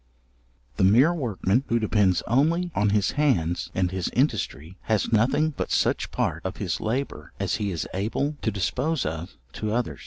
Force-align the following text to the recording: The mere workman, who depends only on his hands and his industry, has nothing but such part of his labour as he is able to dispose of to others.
The 0.77 0.83
mere 0.83 1.13
workman, 1.13 1.63
who 1.67 1.77
depends 1.77 2.23
only 2.25 2.71
on 2.73 2.89
his 2.89 3.11
hands 3.11 3.69
and 3.75 3.91
his 3.91 4.09
industry, 4.13 4.79
has 4.89 5.13
nothing 5.13 5.51
but 5.51 5.69
such 5.71 6.09
part 6.09 6.43
of 6.43 6.57
his 6.57 6.79
labour 6.81 7.33
as 7.39 7.57
he 7.57 7.69
is 7.69 7.87
able 7.93 8.35
to 8.41 8.49
dispose 8.49 9.05
of 9.05 9.37
to 9.53 9.71
others. 9.71 9.99